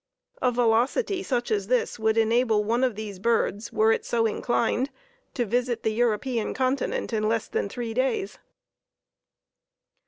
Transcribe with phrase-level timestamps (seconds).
[0.41, 4.89] A velocity such as this would enable one of these birds, were it so inclined,
[5.35, 8.39] to visit the European continent in less than three days.